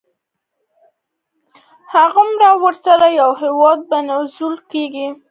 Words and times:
هغومره 1.93 2.51
ورسره 2.63 3.07
یو 3.19 3.31
هېواد 3.41 3.79
بېوزله 3.89 4.59
کېږي. 4.71 5.07